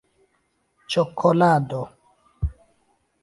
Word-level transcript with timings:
ĉokolado 0.93 1.83